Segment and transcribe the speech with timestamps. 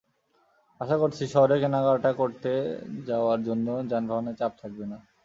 [0.81, 2.51] আশা করছি, শহরে কেনাকাটা করতে
[3.07, 4.97] যাওয়ার জন্য যানবাহনের চাপ থাকবে না।